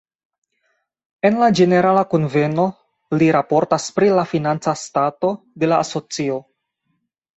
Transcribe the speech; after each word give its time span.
En 1.29 1.35
la 1.41 1.49
ĝenerala 1.59 2.03
kunveno 2.15 2.65
li 3.21 3.27
raportas 3.37 3.87
pri 3.99 4.09
la 4.21 4.27
financa 4.33 4.75
stato 4.85 5.33
de 5.65 5.71
la 5.71 5.83
asocio. 5.87 6.41